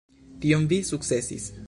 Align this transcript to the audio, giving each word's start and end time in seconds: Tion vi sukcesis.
Tion 0.45 0.65
vi 0.71 0.81
sukcesis. 0.89 1.51